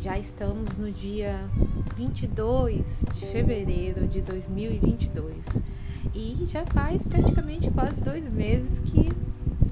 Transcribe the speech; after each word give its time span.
Já 0.00 0.18
estamos 0.18 0.76
no 0.76 0.92
dia 0.92 1.40
22 1.96 3.06
de 3.14 3.26
fevereiro 3.26 4.06
de 4.06 4.20
2022 4.20 5.44
e 6.14 6.44
já 6.44 6.66
faz 6.66 7.02
praticamente 7.02 7.70
quase 7.70 8.00
dois 8.02 8.30
meses 8.30 8.78
que. 8.80 9.08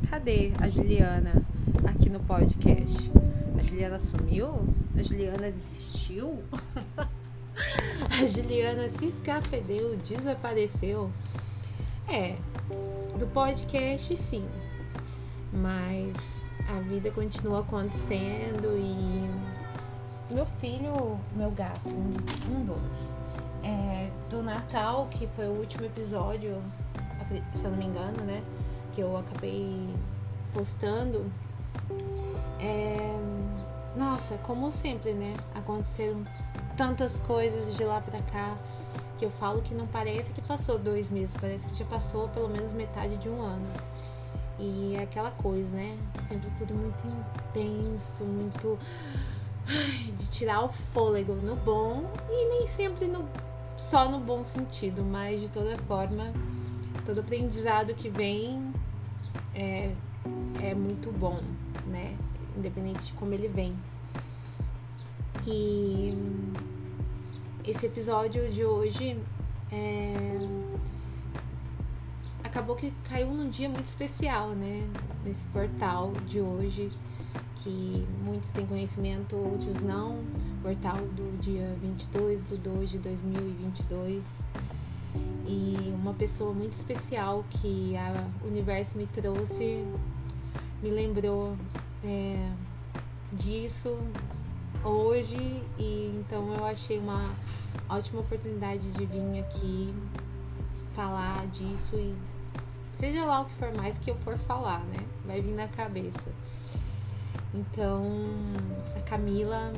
Cadê 0.09 0.53
a 0.61 0.69
Juliana 0.69 1.43
aqui 1.85 2.09
no 2.09 2.21
podcast? 2.21 3.11
A 3.59 3.63
Juliana 3.63 4.01
sumiu? 4.01 4.67
A 4.97 5.03
Juliana 5.03 5.51
desistiu? 5.51 6.43
a 6.97 8.25
Juliana 8.25 8.89
se 8.89 9.07
escafedeu, 9.07 9.97
desapareceu? 10.09 11.11
É, 12.09 12.37
do 13.19 13.27
podcast 13.27 14.17
sim, 14.17 14.45
mas 15.53 16.46
a 16.69 16.81
vida 16.81 17.11
continua 17.11 17.61
acontecendo 17.61 18.77
e 18.77 19.29
meu 20.33 20.47
filho, 20.47 21.19
meu 21.35 21.51
gato, 21.53 21.89
um 21.89 22.11
dos, 22.11 22.25
um 22.47 22.65
dos 22.65 23.11
é, 23.63 24.11
do 24.31 24.43
Natal, 24.43 25.07
que 25.11 25.27
foi 25.29 25.47
o 25.47 25.53
último 25.53 25.87
episódio, 25.87 26.61
se 27.55 27.65
eu 27.65 27.71
não 27.71 27.79
me 27.79 27.87
engano, 27.87 28.23
né? 28.25 28.43
Que 28.93 29.01
eu 29.01 29.17
acabei 29.17 29.89
postando. 30.53 31.31
É, 32.61 33.19
nossa, 33.97 34.37
como 34.39 34.71
sempre, 34.71 35.13
né? 35.13 35.35
Aconteceram 35.55 36.25
tantas 36.77 37.19
coisas 37.21 37.77
de 37.77 37.85
lá 37.85 38.01
pra 38.01 38.21
cá 38.23 38.57
que 39.19 39.25
eu 39.25 39.31
falo 39.31 39.63
que 39.63 39.75
não 39.75 39.87
parece 39.87 40.33
que 40.33 40.43
passou 40.43 40.79
dois 40.79 41.09
meses, 41.09 41.35
parece 41.41 41.67
que 41.67 41.75
já 41.75 41.85
passou 41.87 42.29
pelo 42.29 42.49
menos 42.49 42.73
metade 42.73 43.17
de 43.17 43.29
um 43.29 43.41
ano. 43.41 43.67
E 44.59 44.97
é 44.97 45.03
aquela 45.03 45.31
coisa, 45.31 45.71
né? 45.71 45.99
Sempre 46.23 46.51
tudo 46.53 46.75
muito 46.75 47.07
intenso, 47.07 48.25
muito 48.25 48.79
de 50.15 50.31
tirar 50.31 50.65
o 50.65 50.69
fôlego 50.69 51.35
no 51.35 51.57
bom 51.57 52.05
e 52.31 52.49
nem 52.49 52.67
sempre 52.67 53.07
no, 53.07 53.29
só 53.77 54.09
no 54.09 54.21
bom 54.21 54.45
sentido, 54.45 55.03
mas 55.03 55.41
de 55.41 55.51
toda 55.51 55.77
forma, 55.79 56.33
todo 57.05 57.21
aprendizado 57.21 57.93
que 57.93 58.09
vem 58.09 58.73
é, 59.55 59.93
é 60.63 60.75
muito 60.75 61.11
bom, 61.13 61.41
né? 61.87 62.17
Independente 62.57 63.07
de 63.07 63.13
como 63.15 63.35
ele 63.35 63.49
vem. 63.49 63.77
E 65.47 66.17
esse 67.65 67.87
episódio 67.87 68.51
de 68.51 68.65
hoje 68.65 69.19
é... 69.71 70.46
acabou 72.57 72.75
que 72.75 72.91
caiu 73.07 73.31
num 73.33 73.51
dia 73.51 73.69
muito 73.69 73.85
especial, 73.85 74.49
né? 74.53 74.89
Nesse 75.27 75.45
portal 75.47 76.11
de 76.27 76.41
hoje, 76.41 76.91
que 77.57 78.07
muitos 78.25 78.51
têm 78.51 78.65
conhecimento, 78.65 79.37
outros 79.37 79.83
não. 79.83 80.25
Portal 80.63 80.97
do 80.97 81.39
dia 81.39 81.77
22 81.83 82.47
de 82.47 82.57
2 82.57 82.91
de 82.93 82.99
2022. 83.01 84.43
E 85.47 85.77
uma 86.01 86.15
pessoa 86.15 86.55
muito 86.55 86.73
especial 86.73 87.45
que 87.51 87.93
o 88.43 88.47
universo 88.49 88.97
me 88.97 89.07
trouxe, 89.09 89.85
me 90.83 90.89
lembrou 90.89 91.55
é, 92.03 92.53
disso 93.35 93.99
hoje 94.83 95.63
e 95.79 96.11
então 96.19 96.55
eu 96.55 96.65
achei 96.65 96.99
uma 96.99 97.35
ótima 97.89 98.21
oportunidade 98.21 98.93
de 98.93 99.05
vir 99.05 99.41
aqui 99.41 99.93
falar 100.95 101.47
disso 101.49 101.97
e 101.97 102.15
seja 102.97 103.25
lá 103.25 103.43
o 103.43 103.45
que 103.45 103.55
for 103.55 103.75
mais 103.75 103.99
que 103.99 104.11
eu 104.11 104.17
for 104.19 104.37
falar, 104.39 104.81
né? 104.81 104.99
Vai 105.25 105.41
vir 105.41 105.55
na 105.55 105.69
cabeça. 105.69 106.31
Então, 107.55 108.05
a 108.97 109.01
Camila 109.09 109.73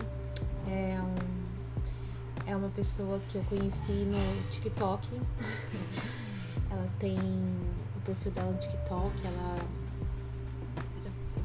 é, 0.67 0.99
um, 1.01 2.51
é 2.51 2.57
uma 2.57 2.69
pessoa 2.71 3.21
que 3.29 3.37
eu 3.37 3.45
conheci 3.45 3.93
no 3.93 4.51
TikTok. 4.51 5.07
ela 6.71 6.89
tem 6.99 7.19
o 7.19 8.01
perfil 8.05 8.33
dela 8.33 8.51
no 8.53 8.59
TikTok, 8.59 9.13
ela 9.27 9.59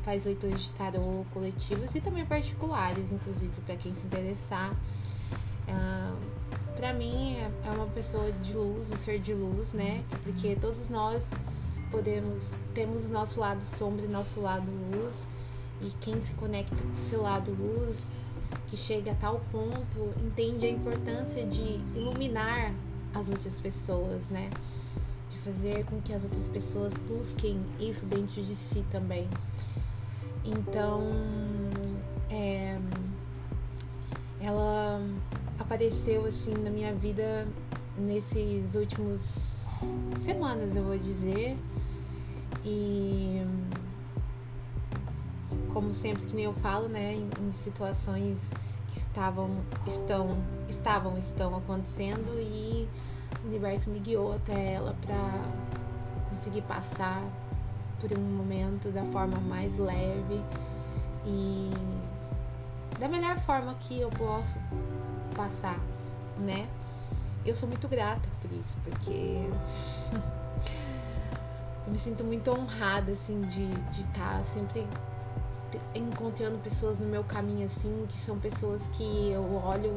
faz 0.04 0.26
leituras 0.26 0.64
de 0.64 0.72
tarô 0.74 1.26
coletivos 1.34 1.96
e 1.96 2.02
também 2.02 2.26
particulares, 2.26 3.12
inclusive, 3.12 3.54
para 3.66 3.76
quem 3.76 3.96
se 3.96 4.06
interessar. 4.06 4.72
Uh, 5.68 6.18
para 6.76 6.94
mim 6.94 7.38
é 7.38 7.72
uma 7.72 7.88
pessoa 7.88 8.32
de 8.32 8.54
luz, 8.54 8.92
um 8.92 8.98
ser 8.98 9.20
de 9.20 9.34
luz, 9.34 9.72
né? 9.72 10.04
Porque 10.24 10.56
todos 10.58 10.90
nós 10.90 11.32
podemos, 11.94 12.56
temos 12.74 13.06
o 13.06 13.14
nosso 13.14 13.40
lado 13.40 13.64
sombra 13.64 14.04
e 14.04 14.08
nosso 14.08 14.42
lado 14.42 14.66
luz, 14.92 15.28
e 15.80 15.92
quem 16.02 16.20
se 16.20 16.34
conecta 16.34 16.76
com 16.76 16.90
o 16.90 16.96
seu 16.96 17.22
lado 17.22 17.52
luz, 17.52 18.12
que 18.68 18.76
chega 18.76 19.12
a 19.12 19.16
tal 19.16 19.40
ponto, 19.52 20.12
entende 20.26 20.66
a 20.66 20.70
importância 20.70 21.46
de 21.46 21.80
iluminar 21.96 22.74
as 23.14 23.30
outras 23.30 23.60
pessoas, 23.60 24.28
né? 24.30 24.50
De 25.30 25.38
fazer 25.40 25.86
com 25.86 26.02
que 26.02 26.12
as 26.14 26.24
outras 26.24 26.48
pessoas 26.48 26.94
busquem 27.08 27.64
isso 27.80 28.08
dentro 28.08 28.42
de 28.42 28.56
si 28.56 28.84
também. 28.90 29.30
Então, 30.44 31.04
é, 32.32 32.80
ela 34.42 35.00
apareceu 35.60 36.26
assim 36.26 36.54
na 36.56 36.72
minha 36.72 36.94
vida 36.96 37.48
nesses 37.98 38.74
últimos 38.74 39.54
semanas, 40.20 40.76
eu 40.76 40.84
vou 40.84 40.98
dizer. 40.98 41.56
E 42.66 43.46
como 45.74 45.92
sempre 45.92 46.26
que 46.26 46.36
nem 46.36 46.46
eu 46.46 46.54
falo, 46.54 46.88
né, 46.88 47.14
em, 47.14 47.30
situações 47.54 48.40
que 48.88 49.00
estavam 49.00 49.50
estão 49.88 50.38
estavam 50.70 51.18
estão 51.18 51.56
acontecendo 51.56 52.40
e 52.40 52.88
o 53.44 53.48
universo 53.48 53.90
me 53.90 54.00
guiou 54.00 54.36
até 54.36 54.74
ela 54.74 54.96
para 55.06 55.42
conseguir 56.30 56.62
passar 56.62 57.24
por 58.00 58.18
um 58.18 58.22
momento 58.22 58.92
da 58.92 59.04
forma 59.06 59.40
mais 59.40 59.78
leve 59.78 60.42
e 61.26 61.72
da 63.00 63.08
melhor 63.08 63.38
forma 63.40 63.74
que 63.76 64.00
eu 64.00 64.10
posso 64.12 64.60
passar, 65.36 65.80
né? 66.38 66.68
Eu 67.46 67.56
sou 67.56 67.68
muito 67.68 67.88
grata 67.88 68.30
por 68.42 68.52
isso, 68.52 68.78
porque 68.84 69.50
eu 71.86 71.92
me 71.92 71.98
sinto 71.98 72.24
muito 72.24 72.52
honrada 72.52 73.12
assim 73.12 73.42
de 73.42 73.64
estar 74.00 74.40
tá 74.40 74.46
sempre 74.46 74.88
encontrando 75.96 76.58
pessoas 76.60 77.00
no 77.00 77.08
meu 77.08 77.24
caminho 77.24 77.66
assim, 77.66 78.06
que 78.08 78.18
são 78.18 78.38
pessoas 78.38 78.88
que 78.88 79.32
eu 79.32 79.44
olho 79.56 79.92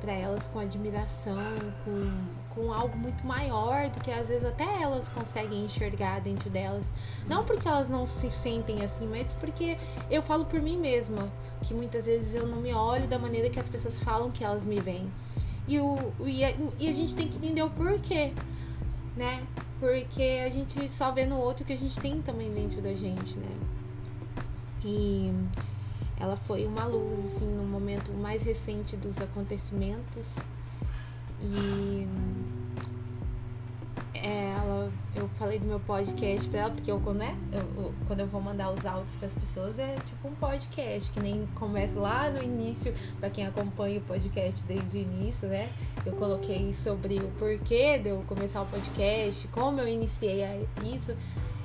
para 0.00 0.12
elas 0.12 0.46
com 0.48 0.60
admiração, 0.60 1.36
com, 1.84 2.54
com 2.54 2.72
algo 2.72 2.96
muito 2.96 3.26
maior 3.26 3.88
do 3.90 4.00
que 4.00 4.10
às 4.10 4.28
vezes 4.28 4.44
até 4.44 4.82
elas 4.82 5.08
conseguem 5.08 5.64
enxergar 5.64 6.20
dentro 6.20 6.48
delas. 6.50 6.92
Não 7.28 7.44
porque 7.44 7.66
elas 7.66 7.88
não 7.88 8.06
se 8.06 8.30
sentem 8.30 8.84
assim, 8.84 9.06
mas 9.06 9.32
porque 9.34 9.76
eu 10.10 10.22
falo 10.22 10.44
por 10.44 10.60
mim 10.60 10.76
mesma, 10.76 11.28
que 11.62 11.74
muitas 11.74 12.06
vezes 12.06 12.34
eu 12.34 12.46
não 12.46 12.60
me 12.60 12.72
olho 12.72 13.08
da 13.08 13.18
maneira 13.18 13.50
que 13.50 13.58
as 13.58 13.68
pessoas 13.68 14.00
falam 14.00 14.30
que 14.30 14.44
elas 14.44 14.64
me 14.64 14.80
veem. 14.80 15.10
E, 15.66 15.78
o, 15.80 15.98
e, 16.24 16.44
a, 16.44 16.54
e 16.78 16.88
a 16.88 16.92
gente 16.92 17.14
tem 17.14 17.28
que 17.28 17.36
entender 17.36 17.62
o 17.62 17.70
porquê, 17.70 18.32
né? 19.16 19.42
Porque 19.80 20.42
a 20.44 20.50
gente 20.50 20.88
só 20.88 21.12
vê 21.12 21.24
no 21.24 21.38
outro 21.38 21.64
que 21.64 21.72
a 21.72 21.76
gente 21.76 21.98
tem 22.00 22.20
também 22.20 22.52
dentro 22.52 22.82
da 22.82 22.92
gente, 22.92 23.38
né? 23.38 23.56
E 24.84 25.32
ela 26.18 26.36
foi 26.36 26.66
uma 26.66 26.84
luz, 26.84 27.20
assim, 27.24 27.46
no 27.46 27.64
momento 27.64 28.12
mais 28.12 28.42
recente 28.42 28.96
dos 28.96 29.20
acontecimentos. 29.20 30.36
E 31.40 32.06
ela, 34.24 34.90
eu 35.14 35.28
falei 35.30 35.58
do 35.58 35.66
meu 35.66 35.80
podcast 35.80 36.48
pra 36.48 36.60
ela, 36.60 36.70
porque 36.70 36.90
eu, 36.90 36.98
né, 37.14 37.36
eu, 37.52 37.92
quando 38.06 38.20
eu 38.20 38.26
vou 38.26 38.40
mandar 38.40 38.70
os 38.70 38.84
áudios 38.84 39.16
para 39.16 39.26
as 39.26 39.34
pessoas 39.34 39.78
é 39.78 39.94
tipo 40.04 40.28
um 40.28 40.34
podcast, 40.34 41.10
que 41.12 41.20
nem 41.20 41.46
começa 41.54 41.98
lá 41.98 42.30
no 42.30 42.42
início, 42.42 42.92
para 43.18 43.30
quem 43.30 43.46
acompanha 43.46 43.98
o 43.98 44.02
podcast 44.02 44.64
desde 44.64 44.98
o 44.98 45.00
início, 45.00 45.48
né? 45.48 45.68
Eu 46.04 46.12
coloquei 46.14 46.72
sobre 46.72 47.18
o 47.18 47.28
porquê 47.38 47.98
de 47.98 48.10
eu 48.10 48.24
começar 48.26 48.62
o 48.62 48.66
podcast, 48.66 49.46
como 49.48 49.80
eu 49.80 49.88
iniciei 49.88 50.66
isso. 50.84 51.14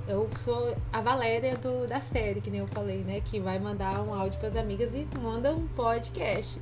Eu 0.06 0.30
sou 0.38 0.76
a 0.92 1.02
Valéria 1.02 1.56
do, 1.58 1.88
da 1.88 2.02
série, 2.02 2.42
que 2.42 2.50
nem 2.50 2.60
eu 2.60 2.68
falei, 2.68 3.04
né? 3.04 3.22
Que 3.22 3.40
vai 3.40 3.58
mandar 3.58 4.02
um 4.02 4.14
áudio 4.14 4.38
para 4.38 4.50
as 4.50 4.56
amigas 4.58 4.94
e 4.94 5.08
manda 5.18 5.54
um 5.54 5.66
podcast. 5.68 6.62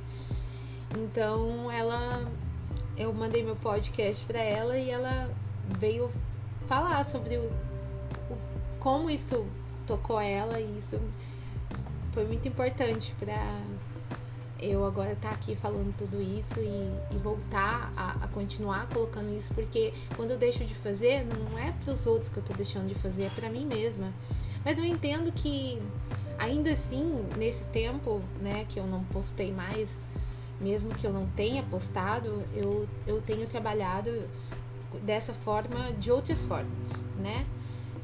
Então 0.96 1.70
ela. 1.70 2.30
Eu 2.96 3.12
mandei 3.12 3.42
meu 3.42 3.56
podcast 3.56 4.24
para 4.26 4.38
ela 4.38 4.76
e 4.76 4.90
ela 4.90 5.30
veio 5.78 6.10
falar 6.66 7.04
sobre 7.04 7.36
o, 7.36 7.50
o, 8.30 8.38
como 8.78 9.10
isso 9.10 9.46
tocou 9.86 10.20
ela 10.20 10.60
e 10.60 10.78
isso 10.78 11.00
foi 12.12 12.26
muito 12.26 12.46
importante 12.46 13.14
para 13.18 13.36
eu 14.62 14.84
agora 14.84 15.12
estar 15.12 15.30
tá 15.30 15.34
aqui 15.34 15.56
falando 15.56 15.92
tudo 15.96 16.22
isso 16.22 16.58
e, 16.58 17.14
e 17.14 17.18
voltar 17.18 17.92
a, 17.96 18.24
a, 18.24 18.28
continuar 18.28 18.88
colocando 18.88 19.36
isso, 19.36 19.52
porque 19.54 19.92
quando 20.14 20.30
eu 20.30 20.38
deixo 20.38 20.64
de 20.64 20.74
fazer, 20.74 21.26
não 21.26 21.58
é 21.58 21.72
para 21.72 21.92
os 21.92 22.06
outros 22.06 22.28
que 22.28 22.38
eu 22.38 22.42
estou 22.42 22.56
deixando 22.56 22.86
de 22.86 22.94
fazer, 22.94 23.24
é 23.24 23.30
para 23.30 23.50
mim 23.50 23.66
mesma. 23.66 24.12
Mas 24.64 24.78
eu 24.78 24.84
entendo 24.84 25.32
que 25.32 25.82
ainda 26.38 26.70
assim, 26.70 27.26
nesse 27.36 27.64
tempo, 27.66 28.22
né, 28.40 28.64
que 28.68 28.78
eu 28.78 28.86
não 28.86 29.02
postei 29.04 29.52
mais, 29.52 30.06
mesmo 30.60 30.94
que 30.94 31.04
eu 31.04 31.12
não 31.12 31.26
tenha 31.30 31.64
postado, 31.64 32.44
eu, 32.54 32.88
eu 33.04 33.20
tenho 33.20 33.46
trabalhado 33.48 34.10
dessa 35.00 35.32
forma 35.32 35.92
de 35.94 36.10
outras 36.10 36.44
formas, 36.44 36.90
né? 37.16 37.46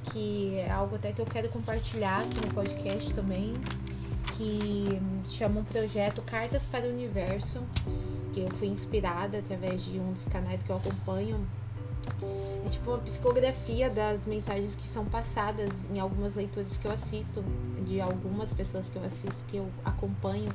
Que 0.05 0.59
é 0.59 0.71
algo 0.71 0.97
até 0.97 1.13
que 1.13 1.21
eu 1.21 1.27
quero 1.27 1.49
compartilhar 1.49 2.23
aqui 2.23 2.47
no 2.47 2.55
podcast 2.55 3.13
também, 3.15 3.55
que 4.37 5.01
chama 5.25 5.61
um 5.61 5.65
projeto 5.65 6.23
Cartas 6.23 6.65
para 6.65 6.87
o 6.87 6.91
Universo, 6.91 7.63
que 8.33 8.41
eu 8.41 8.49
fui 8.51 8.69
inspirada 8.69 9.39
através 9.39 9.83
de 9.83 9.99
um 9.99 10.13
dos 10.13 10.27
canais 10.27 10.63
que 10.63 10.71
eu 10.71 10.77
acompanho. 10.77 11.47
É 12.65 12.69
tipo 12.69 12.91
uma 12.91 12.99
psicografia 12.99 13.91
das 13.91 14.27
mensagens 14.27 14.75
que 14.75 14.87
são 14.87 15.05
passadas 15.05 15.71
em 15.93 15.99
algumas 15.99 16.35
leituras 16.35 16.77
que 16.77 16.87
eu 16.87 16.93
assisto, 16.93 17.43
de 17.85 18.01
algumas 18.01 18.53
pessoas 18.53 18.89
que 18.89 18.97
eu 18.97 19.05
assisto, 19.05 19.45
que 19.49 19.57
eu 19.57 19.69
acompanho. 19.85 20.51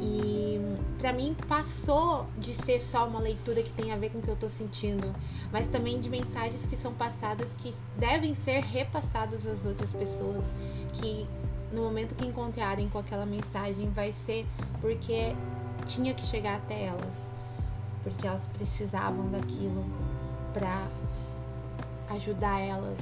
E 0.00 0.60
para 1.00 1.12
mim 1.14 1.34
passou 1.48 2.26
de 2.36 2.52
ser 2.52 2.80
só 2.80 3.08
uma 3.08 3.18
leitura 3.18 3.62
que 3.62 3.72
tem 3.72 3.90
a 3.90 3.96
ver 3.96 4.10
com 4.10 4.18
o 4.18 4.22
que 4.22 4.28
eu 4.28 4.36
tô 4.36 4.48
sentindo, 4.48 5.14
mas 5.50 5.66
também 5.66 5.98
de 5.98 6.10
mensagens 6.10 6.66
que 6.66 6.76
são 6.76 6.92
passadas 6.92 7.54
que 7.54 7.74
devem 7.96 8.34
ser 8.34 8.60
repassadas 8.60 9.46
às 9.46 9.64
outras 9.64 9.92
pessoas, 9.92 10.54
que 10.92 11.26
no 11.72 11.82
momento 11.82 12.14
que 12.14 12.26
encontrarem 12.26 12.88
com 12.90 12.98
aquela 12.98 13.24
mensagem 13.24 13.88
vai 13.90 14.12
ser 14.12 14.46
porque 14.80 15.34
tinha 15.86 16.12
que 16.12 16.22
chegar 16.22 16.56
até 16.56 16.84
elas, 16.84 17.32
porque 18.02 18.26
elas 18.26 18.46
precisavam 18.52 19.30
daquilo 19.30 19.84
para 20.52 20.86
ajudar 22.10 22.60
elas 22.60 22.98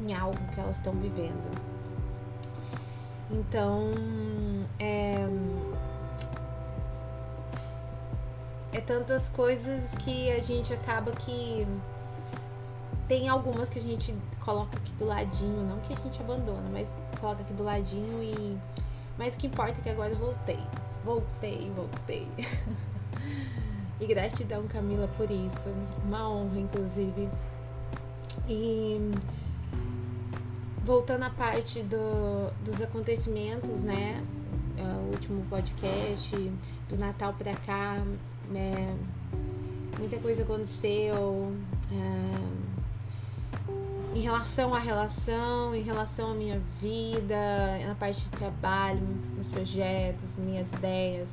em 0.00 0.12
algo 0.12 0.38
que 0.52 0.60
elas 0.60 0.76
estão 0.76 0.92
vivendo. 0.94 1.74
Então, 3.30 3.90
é, 4.78 5.26
é 8.74 8.80
tantas 8.80 9.28
coisas 9.28 9.94
que 9.94 10.30
a 10.32 10.42
gente 10.42 10.72
acaba 10.72 11.12
que 11.12 11.66
tem 13.08 13.28
algumas 13.28 13.68
que 13.68 13.78
a 13.78 13.82
gente 13.82 14.14
coloca 14.44 14.76
aqui 14.76 14.92
do 14.94 15.04
ladinho, 15.04 15.64
não 15.64 15.78
que 15.80 15.92
a 15.92 15.96
gente 15.96 16.20
abandona, 16.20 16.68
mas 16.72 16.90
coloca 17.20 17.42
aqui 17.42 17.52
do 17.52 17.62
ladinho 17.62 18.22
e 18.22 18.58
mas 19.16 19.34
o 19.34 19.38
que 19.38 19.46
importa 19.46 19.78
é 19.78 19.82
que 19.82 19.88
agora 19.90 20.10
eu 20.10 20.16
voltei. 20.16 20.58
Voltei, 21.04 21.70
voltei. 21.76 22.26
e 24.00 24.06
gratidão, 24.06 24.66
Camila, 24.66 25.08
por 25.16 25.30
isso. 25.30 25.68
Uma 26.04 26.28
honra, 26.28 26.58
inclusive. 26.58 27.28
E 28.48 29.12
voltando 30.84 31.22
à 31.22 31.30
parte 31.30 31.82
do, 31.82 32.50
dos 32.64 32.82
acontecimentos, 32.82 33.80
né? 33.82 34.24
É, 34.76 34.82
o 34.82 35.12
último 35.12 35.44
podcast, 35.48 36.36
do 36.88 36.98
Natal 36.98 37.32
pra 37.34 37.54
cá, 37.54 38.02
é, 38.54 38.94
muita 39.98 40.18
coisa 40.18 40.42
aconteceu. 40.42 41.52
É, 41.92 42.74
em 44.14 44.20
relação 44.20 44.72
à 44.72 44.78
relação, 44.78 45.74
em 45.74 45.82
relação 45.82 46.30
à 46.30 46.34
minha 46.34 46.60
vida, 46.80 47.36
na 47.84 47.96
parte 47.96 48.22
de 48.22 48.30
trabalho, 48.30 49.00
meus 49.34 49.50
projetos, 49.50 50.36
minhas 50.36 50.72
ideias. 50.72 51.30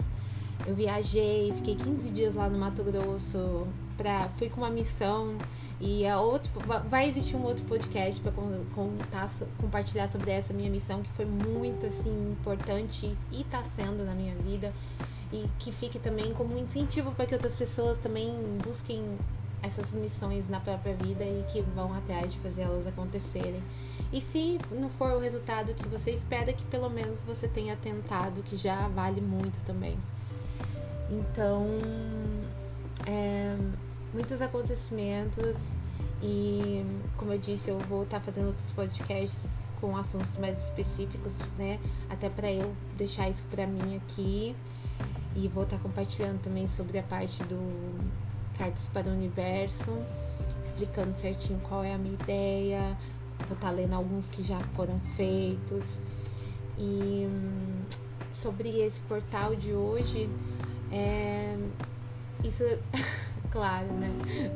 Eu 0.66 0.74
viajei, 0.74 1.54
fiquei 1.56 1.76
15 1.76 2.10
dias 2.10 2.36
lá 2.36 2.50
no 2.50 2.58
Mato 2.58 2.84
Grosso, 2.84 3.68
pra, 3.98 4.28
fui 4.38 4.50
com 4.50 4.62
uma 4.62 4.70
missão 4.72 5.36
e 5.80 6.08
a 6.08 6.20
outro, 6.20 6.52
vai 6.90 7.10
existir 7.10 7.36
um 7.36 7.44
outro 7.44 7.64
podcast 7.66 8.22
para 8.22 8.32
contar, 8.32 9.30
compartilhar 9.60 10.08
sobre 10.08 10.30
essa 10.30 10.54
minha 10.54 10.70
missão 10.70 11.02
que 11.02 11.10
foi 11.10 11.26
muito 11.26 11.86
assim 11.88 12.32
importante 12.32 13.16
e 13.32 13.42
está 13.42 13.64
sendo 13.64 14.06
na 14.06 14.14
minha 14.14 14.36
vida 14.36 14.72
e 15.32 15.48
que 15.60 15.72
fique 15.72 16.00
também 16.00 16.34
como 16.34 16.56
um 16.56 16.58
incentivo 16.58 17.12
para 17.14 17.26
que 17.26 17.34
outras 17.34 17.56
pessoas 17.56 17.98
também 17.98 18.34
busquem 18.64 19.18
essas 19.64 19.94
missões 19.94 20.48
na 20.50 20.60
própria 20.60 20.96
vida 20.96 21.24
e 21.24 21.44
que 21.52 21.62
vão 21.62 21.94
atrás 21.94 22.34
de 22.34 22.40
fazer 22.40 22.64
elas 22.64 22.88
acontecerem. 22.88 23.62
E 24.12 24.20
se 24.20 24.60
não 24.72 24.90
for 24.90 25.12
o 25.14 25.20
resultado 25.20 25.74
que 25.74 25.88
você 25.88 26.12
espera, 26.12 26.52
que 26.52 26.66
pelo 26.66 26.90
menos 26.90 27.24
você 27.24 27.48
tenha 27.48 27.76
tentado, 27.78 28.42
que 28.44 28.58
já 28.58 28.88
vale 28.90 29.22
muito 29.22 29.64
também. 29.64 29.98
Então, 31.10 31.66
é, 33.08 33.56
muitos 34.14 34.42
acontecimentos 34.42 35.74
e, 36.22 36.86
como 37.18 37.34
eu 37.34 37.40
disse, 37.40 37.70
eu 37.70 37.80
vou 37.80 38.04
estar 38.04 38.20
fazendo 38.20 38.48
outros 38.48 38.70
podcasts 38.72 39.58
com 39.80 39.98
assuntos 39.98 40.38
mais 40.38 40.62
específicos, 40.64 41.38
né? 41.58 41.80
Até 42.10 42.30
para 42.30 42.52
eu 42.52 42.74
deixar 42.98 43.30
isso 43.30 43.44
para 43.50 43.66
mim 43.66 43.98
aqui 43.98 44.56
e 45.36 45.48
vou 45.48 45.64
estar 45.64 45.80
compartilhando 45.80 46.40
também 46.42 46.68
sobre 46.68 47.00
a 47.00 47.04
parte 47.04 47.44
do 47.46 47.60
cartas 48.58 48.88
para 48.94 49.10
o 49.10 49.12
universo, 49.12 49.98
explicando 50.64 51.14
certinho 51.14 51.60
qual 51.62 51.84
é 51.84 51.94
a 51.94 51.98
minha 51.98 52.14
ideia. 52.14 52.98
Vou 53.48 53.56
estar 53.56 53.72
lendo 53.72 53.94
alguns 53.94 54.30
que 54.30 54.44
já 54.44 54.60
foram 54.76 55.00
feitos. 55.16 56.00
E 56.78 57.28
sobre 58.32 58.70
esse 58.82 59.00
portal 59.02 59.56
de 59.56 59.74
hoje, 59.74 60.30
é, 60.92 61.58
isso, 62.44 62.64
claro, 63.52 63.88
né? 63.94 64.10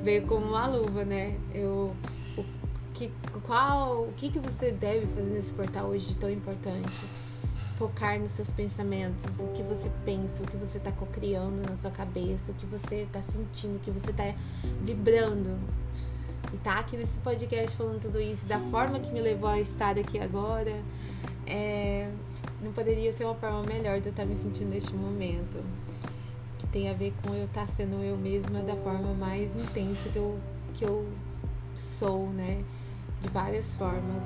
Veio 0.03 0.25
como 0.25 0.45
uma 0.45 0.67
luva, 0.67 1.05
né? 1.05 1.37
Eu, 1.53 1.95
o 2.37 2.45
que, 2.93 3.11
qual, 3.43 4.03
o 4.03 4.13
que, 4.13 4.29
que 4.29 4.39
você 4.39 4.71
deve 4.71 5.05
fazer 5.07 5.29
nesse 5.29 5.53
portal 5.53 5.87
hoje 5.87 6.07
de 6.07 6.17
tão 6.17 6.31
importante? 6.31 7.05
focar 7.75 8.17
nos 8.19 8.31
seus 8.31 8.49
pensamentos, 8.51 9.41
o 9.41 9.47
que 9.47 9.61
você 9.61 9.91
pensa, 10.05 10.41
o 10.41 10.47
que 10.47 10.55
você 10.55 10.77
está 10.77 10.91
cocriando 10.93 11.61
na 11.69 11.75
sua 11.75 11.91
cabeça, 11.91 12.51
o 12.51 12.55
que 12.55 12.65
você 12.65 13.01
está 13.01 13.21
sentindo, 13.21 13.75
o 13.75 13.79
que 13.79 13.91
você 13.91 14.11
está 14.11 14.33
vibrando. 14.81 15.59
E 16.53 16.57
tá 16.57 16.79
aqui 16.79 16.95
nesse 16.95 17.17
podcast 17.19 17.75
falando 17.75 17.99
tudo 17.99 18.21
isso 18.21 18.45
da 18.45 18.59
forma 18.71 18.99
que 18.99 19.11
me 19.11 19.19
levou 19.19 19.49
a 19.49 19.59
estar 19.59 19.97
aqui 19.99 20.19
agora, 20.19 20.81
é, 21.45 22.09
não 22.61 22.71
poderia 22.71 23.11
ser 23.11 23.25
uma 23.25 23.35
forma 23.35 23.63
melhor 23.63 23.99
de 23.99 24.07
eu 24.07 24.11
estar 24.11 24.25
me 24.25 24.37
sentindo 24.37 24.69
neste 24.69 24.93
momento. 24.93 25.61
Tem 26.75 26.89
a 26.89 26.93
ver 26.93 27.13
com 27.23 27.33
eu 27.33 27.45
estar 27.45 27.61
tá 27.61 27.67
sendo 27.67 28.03
eu 28.03 28.17
mesma 28.17 28.61
da 28.61 28.75
forma 28.75 29.13
mais 29.13 29.55
intensa 29.55 30.09
que 30.09 30.17
eu, 30.17 30.37
que 30.73 30.83
eu 30.83 31.07
sou, 31.73 32.27
né? 32.31 32.61
De 33.21 33.29
várias 33.29 33.77
formas. 33.77 34.25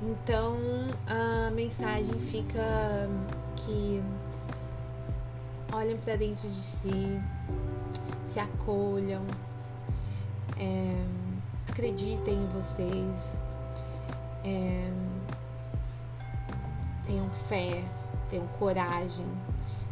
Então 0.00 0.56
a 1.06 1.50
mensagem 1.50 2.18
fica 2.18 3.10
que 3.56 4.02
olhem 5.70 5.98
para 5.98 6.16
dentro 6.16 6.48
de 6.48 6.62
si, 6.64 7.20
se 8.24 8.40
acolham, 8.40 9.20
é, 10.58 10.96
acreditem 11.68 12.36
em 12.36 12.46
vocês, 12.54 13.38
é, 14.46 14.90
tenham 17.04 17.28
fé, 17.50 17.84
tenham 18.30 18.46
coragem, 18.58 19.26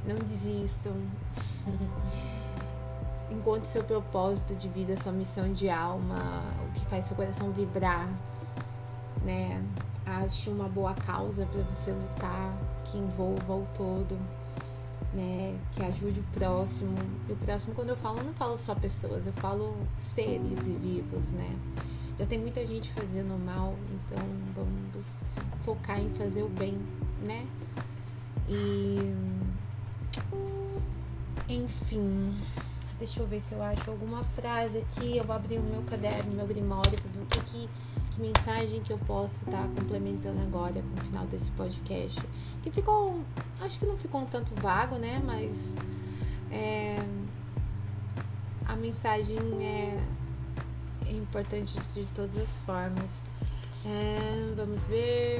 não 0.07 0.17
desistam. 0.17 0.93
Encontre 3.31 3.67
seu 3.67 3.85
propósito 3.85 4.55
de 4.55 4.69
vida, 4.69 4.97
sua 4.97 5.13
missão 5.13 5.53
de 5.53 5.69
alma, 5.69 6.43
o 6.67 6.73
que 6.73 6.85
faz 6.87 7.05
seu 7.05 7.17
coração 7.17 7.53
vibrar, 7.53 8.09
né? 9.23 9.63
ache 10.09 10.49
uma 10.49 10.69
boa 10.69 10.95
causa 10.95 11.47
para 11.47 11.63
você 11.63 11.93
lutar, 11.93 12.57
que 12.85 12.99
envolva 12.99 13.55
o 13.55 13.67
todo, 13.77 14.19
né? 15.15 15.59
Que 15.73 15.83
ajude 15.83 16.21
o 16.21 16.25
próximo. 16.39 16.97
E 17.29 17.33
o 17.33 17.37
próximo, 17.37 17.75
quando 17.75 17.91
eu 17.91 17.97
falo, 17.97 18.19
eu 18.19 18.25
não 18.25 18.33
falo 18.35 18.57
só 18.57 18.75
pessoas, 18.75 19.27
eu 19.27 19.33
falo 19.35 19.77
seres 19.99 20.67
e 20.67 20.73
vivos, 20.73 21.33
né? 21.33 21.57
Já 22.19 22.27
tem 22.27 22.39
muita 22.39 22.67
gente 22.67 22.91
fazendo 22.93 23.39
mal, 23.45 23.75
então 23.93 24.25
vamos 24.57 25.17
focar 25.63 26.01
em 26.01 26.11
fazer 26.15 26.43
o 26.43 26.49
bem, 26.49 26.79
né? 27.27 27.47
E 28.49 29.15
enfim, 31.49 32.35
deixa 32.99 33.21
eu 33.21 33.27
ver 33.27 33.41
se 33.41 33.53
eu 33.53 33.63
acho 33.63 33.91
alguma 33.91 34.23
frase 34.25 34.79
aqui. 34.79 35.17
Eu 35.17 35.25
vou 35.25 35.35
abrir 35.35 35.59
o 35.59 35.63
meu 35.63 35.83
caderno, 35.83 36.35
meu 36.35 36.47
grimório, 36.47 36.93
para 36.93 37.11
ver 37.11 37.23
o 37.23 37.27
que, 37.27 37.41
que 37.41 37.69
mensagem 38.21 38.83
que 38.83 38.93
eu 38.93 38.99
posso 38.99 39.45
estar 39.45 39.63
tá 39.63 39.69
complementando 39.81 40.41
agora 40.43 40.83
com 40.83 41.01
o 41.01 41.05
final 41.05 41.27
desse 41.27 41.51
podcast. 41.53 42.21
Que 42.63 42.71
ficou, 42.71 43.21
acho 43.61 43.79
que 43.79 43.87
não 43.87 43.97
ficou 43.97 44.23
um 44.23 44.27
tanto 44.27 44.55
vago, 44.61 44.97
né? 44.97 45.23
Mas 45.25 45.77
é, 46.51 46.97
a 48.67 48.77
mensagem 48.77 49.39
é, 49.65 49.99
é 51.07 51.13
importante 51.13 51.79
de 51.95 52.05
todas 52.15 52.37
as 52.37 52.59
formas. 52.61 53.11
É, 53.87 54.53
vamos 54.57 54.87
ver. 54.87 55.38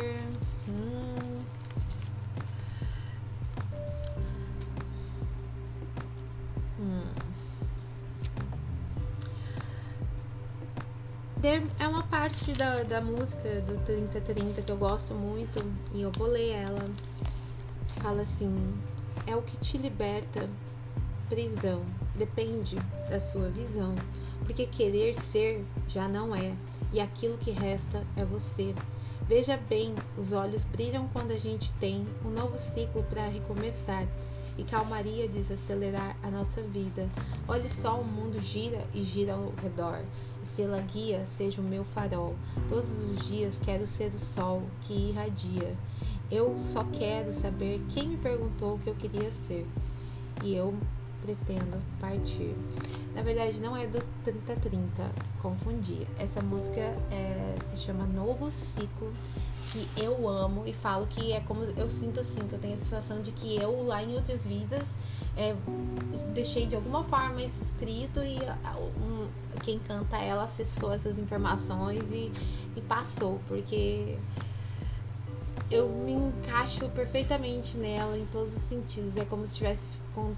É 11.79 11.87
uma 11.87 12.03
parte 12.03 12.53
da, 12.53 12.83
da 12.83 13.01
música 13.01 13.61
do 13.61 13.79
3030 13.85 14.61
que 14.61 14.73
eu 14.73 14.77
gosto 14.77 15.15
muito 15.15 15.65
e 15.95 16.03
eu 16.03 16.11
vou 16.11 16.27
ler 16.27 16.51
ela. 16.51 16.91
Fala 18.03 18.23
assim: 18.23 18.75
é 19.25 19.37
o 19.37 19.43
que 19.43 19.57
te 19.59 19.79
liberta 19.79 20.49
prisão, 21.29 21.83
depende 22.17 22.77
da 23.09 23.21
sua 23.21 23.49
visão, 23.51 23.95
porque 24.45 24.67
querer 24.67 25.15
ser 25.15 25.65
já 25.87 26.09
não 26.09 26.35
é, 26.35 26.53
e 26.93 27.01
aquilo 27.01 27.39
que 27.39 27.53
resta 27.53 28.03
é 28.17 28.25
você. 28.25 28.75
Veja 29.29 29.57
bem, 29.69 29.95
os 30.17 30.33
olhos 30.33 30.65
brilham 30.65 31.07
quando 31.13 31.31
a 31.31 31.39
gente 31.39 31.71
tem 31.75 32.05
um 32.25 32.31
novo 32.31 32.59
ciclo 32.59 33.05
para 33.05 33.29
recomeçar 33.29 34.09
e 34.57 34.65
calmaria 34.65 35.29
desacelerar 35.29 36.17
a 36.23 36.31
nossa 36.31 36.61
vida. 36.63 37.09
Olhe 37.47 37.71
só, 37.71 38.01
o 38.01 38.05
mundo 38.05 38.43
gira 38.43 38.85
e 38.93 39.03
gira 39.03 39.35
ao 39.35 39.53
redor. 39.63 40.03
E 40.49 40.51
se 40.51 40.63
ela 40.63 40.81
guia, 40.81 41.27
seja 41.27 41.61
o 41.61 41.65
meu 41.65 41.85
farol. 41.85 42.35
Todos 42.69 42.89
os 42.89 43.29
dias 43.29 43.61
quero 43.63 43.87
ser 43.87 44.09
o 44.15 44.19
sol 44.19 44.63
que 44.81 45.11
irradia. 45.11 45.77
Eu 46.31 46.59
só 46.59 46.85
quero 46.85 47.35
saber 47.35 47.83
quem 47.91 48.09
me 48.09 48.17
perguntou 48.17 48.75
o 48.75 48.79
que 48.79 48.89
eu 48.89 48.95
queria 48.95 49.31
ser. 49.31 49.67
E 50.43 50.55
eu 50.55 50.75
pretendo 51.21 51.83
partir. 52.01 52.55
Na 53.19 53.25
verdade, 53.25 53.61
não 53.61 53.77
é 53.77 53.85
do 53.85 54.01
3030, 54.23 55.11
confundi. 55.43 56.07
Essa 56.21 56.41
música 56.41 56.79
é, 57.11 57.57
se 57.69 57.77
chama 57.77 58.07
Novo 58.07 58.49
Ciclo 58.49 59.13
que 59.73 59.89
eu 60.01 60.29
amo 60.29 60.63
e 60.65 60.73
falo 60.73 61.05
que 61.09 61.33
é 61.33 61.41
como 61.41 61.65
eu 61.65 61.91
sinto 61.91 62.21
assim, 62.21 62.39
que 62.49 62.55
eu 62.55 62.61
tenho 62.61 62.75
a 62.75 62.77
sensação 62.77 63.21
de 63.21 63.33
que 63.33 63.57
eu 63.57 63.83
lá 63.83 64.05
em 64.05 64.15
outras 64.15 64.47
vidas 64.47 64.97
é, 65.37 65.53
deixei 66.33 66.65
de 66.65 66.77
alguma 66.77 67.03
forma 67.03 67.43
escrito 67.43 68.21
e 68.23 68.39
um, 69.03 69.27
quem 69.65 69.81
canta 69.81 70.17
ela 70.19 70.45
acessou 70.45 70.93
essas 70.93 71.19
informações 71.19 72.05
e, 72.13 72.31
e 72.77 72.81
passou, 72.83 73.41
porque 73.49 74.17
eu 75.73 75.89
me 75.89 76.13
encaixo 76.13 76.89
perfeitamente 76.91 77.77
nela 77.77 78.17
em 78.17 78.27
todos 78.27 78.55
os 78.55 78.63
sentidos. 78.63 79.17
É 79.17 79.25
como 79.25 79.45
se 79.45 79.55
estivesse 79.55 79.89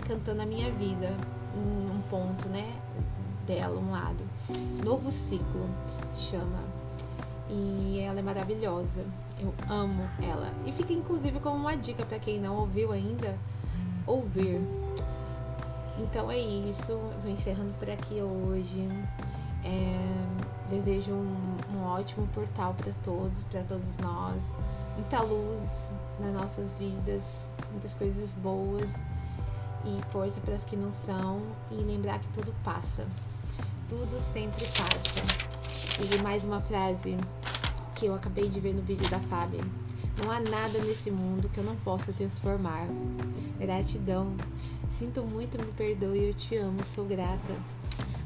cantando 0.06 0.42
a 0.42 0.46
minha 0.46 0.70
vida 0.72 1.14
em 1.54 1.90
um 1.90 2.00
ponto, 2.08 2.48
né? 2.48 2.72
Dela, 3.46 3.78
um 3.78 3.90
lado. 3.90 4.22
Novo 4.84 5.10
ciclo 5.10 5.68
chama 6.14 6.60
e 7.48 8.00
ela 8.00 8.20
é 8.20 8.22
maravilhosa. 8.22 9.04
Eu 9.38 9.52
amo 9.68 10.08
ela. 10.22 10.52
E 10.66 10.72
fica 10.72 10.92
inclusive 10.92 11.40
como 11.40 11.56
uma 11.56 11.76
dica 11.76 12.04
para 12.04 12.18
quem 12.18 12.38
não 12.40 12.56
ouviu 12.56 12.92
ainda, 12.92 13.36
ouvir. 14.06 14.60
Então 15.98 16.30
é 16.30 16.38
isso. 16.38 16.92
Vou 17.22 17.30
encerrando 17.30 17.72
por 17.78 17.90
aqui 17.90 18.20
hoje. 18.20 18.88
É, 19.64 20.70
desejo 20.70 21.12
um, 21.12 21.56
um 21.74 21.84
ótimo 21.84 22.26
portal 22.28 22.74
para 22.74 22.92
todos, 23.02 23.42
para 23.44 23.62
todos 23.64 23.96
nós. 23.98 24.42
Muita 24.94 25.20
luz 25.22 25.90
nas 26.20 26.32
nossas 26.34 26.78
vidas, 26.78 27.48
muitas 27.72 27.94
coisas 27.94 28.32
boas 28.34 28.90
e 29.84 30.12
força 30.12 30.40
para 30.40 30.54
as 30.54 30.64
que 30.64 30.76
não 30.76 30.92
são. 30.92 31.42
E 31.70 31.74
lembrar 31.74 32.18
que 32.18 32.28
tudo 32.28 32.54
passa. 32.64 33.06
Tudo 33.88 34.20
sempre 34.20 34.64
passa. 34.66 35.22
E 36.00 36.22
mais 36.22 36.44
uma 36.44 36.60
frase 36.60 37.16
que 37.94 38.06
eu 38.06 38.14
acabei 38.14 38.48
de 38.48 38.60
ver 38.60 38.74
no 38.74 38.82
vídeo 38.82 39.08
da 39.10 39.20
Fábia. 39.20 39.60
Não 40.22 40.30
há 40.30 40.40
nada 40.40 40.78
nesse 40.80 41.10
mundo 41.10 41.48
que 41.48 41.58
eu 41.58 41.64
não 41.64 41.76
possa 41.76 42.12
transformar. 42.12 42.86
Gratidão. 43.58 44.34
Sinto 44.90 45.22
muito, 45.22 45.58
me 45.58 45.72
perdoe, 45.72 46.28
eu 46.28 46.34
te 46.34 46.56
amo, 46.56 46.84
sou 46.84 47.04
grata. 47.04 47.54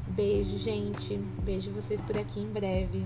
Beijo, 0.07 0.57
gente. 0.57 1.17
Beijo 1.43 1.71
vocês 1.71 2.01
por 2.01 2.17
aqui 2.17 2.39
em 2.39 2.51
breve. 2.51 3.05